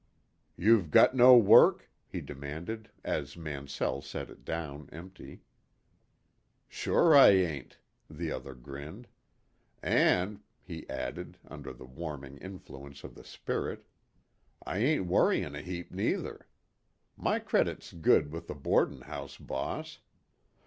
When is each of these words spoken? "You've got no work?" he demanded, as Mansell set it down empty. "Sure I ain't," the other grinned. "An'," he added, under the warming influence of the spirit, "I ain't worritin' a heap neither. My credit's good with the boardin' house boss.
"You've 0.57 0.89
got 0.89 1.15
no 1.15 1.37
work?" 1.37 1.87
he 2.07 2.21
demanded, 2.21 2.89
as 3.03 3.37
Mansell 3.37 4.01
set 4.01 4.31
it 4.31 4.43
down 4.43 4.89
empty. 4.91 5.43
"Sure 6.67 7.15
I 7.15 7.27
ain't," 7.29 7.77
the 8.09 8.31
other 8.31 8.55
grinned. 8.55 9.07
"An'," 9.83 10.41
he 10.63 10.89
added, 10.89 11.37
under 11.47 11.71
the 11.71 11.85
warming 11.85 12.37
influence 12.39 13.03
of 13.03 13.13
the 13.13 13.23
spirit, 13.23 13.85
"I 14.65 14.79
ain't 14.79 15.05
worritin' 15.05 15.53
a 15.53 15.61
heap 15.61 15.91
neither. 15.91 16.47
My 17.15 17.37
credit's 17.37 17.93
good 17.93 18.31
with 18.31 18.47
the 18.47 18.55
boardin' 18.55 19.01
house 19.01 19.37
boss. 19.37 19.99